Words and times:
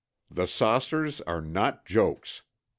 __"The 0.35 0.47
saucers 0.47 1.21
are 1.27 1.41
not 1.43 1.85
jokes. 1.85 2.41